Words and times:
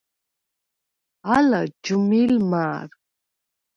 ალა 1.35 1.61
ჯჷმილ 1.83 2.33
მა̄რ. 2.49 2.89